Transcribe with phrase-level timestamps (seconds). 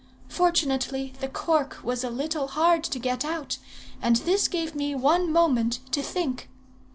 [0.29, 3.59] Fortunately the cork was a little hard to get out,
[4.01, 6.49] and this gave me one moment to think.